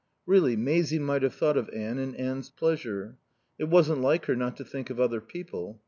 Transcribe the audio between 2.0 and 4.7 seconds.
Anne's pleasure. It wasn't like her not to